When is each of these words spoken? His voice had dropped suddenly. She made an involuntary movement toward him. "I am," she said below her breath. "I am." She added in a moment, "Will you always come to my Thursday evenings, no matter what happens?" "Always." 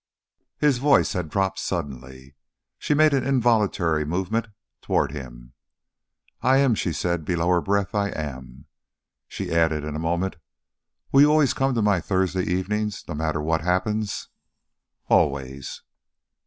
His 0.57 0.79
voice 0.79 1.13
had 1.13 1.29
dropped 1.29 1.59
suddenly. 1.59 2.33
She 2.79 2.95
made 2.95 3.13
an 3.13 3.23
involuntary 3.23 4.03
movement 4.03 4.47
toward 4.81 5.11
him. 5.11 5.53
"I 6.41 6.57
am," 6.57 6.73
she 6.73 6.91
said 6.91 7.23
below 7.23 7.49
her 7.49 7.61
breath. 7.61 7.93
"I 7.93 8.09
am." 8.09 8.65
She 9.27 9.51
added 9.53 9.83
in 9.83 9.95
a 9.95 9.99
moment, 9.99 10.37
"Will 11.11 11.21
you 11.21 11.29
always 11.31 11.53
come 11.53 11.75
to 11.75 11.83
my 11.83 11.99
Thursday 12.01 12.41
evenings, 12.45 13.03
no 13.07 13.13
matter 13.13 13.43
what 13.43 13.61
happens?" 13.61 14.29
"Always." 15.07 15.83